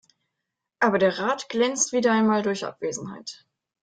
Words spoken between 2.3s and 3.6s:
durch Abwesenheit.